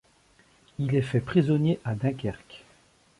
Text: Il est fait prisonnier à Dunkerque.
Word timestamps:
Il 0.79 0.95
est 0.95 1.03
fait 1.03 1.19
prisonnier 1.19 1.79
à 1.85 1.93
Dunkerque. 1.93 2.65